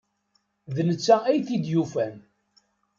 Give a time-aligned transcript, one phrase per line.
[0.75, 2.15] D netta ay t-id-yufan.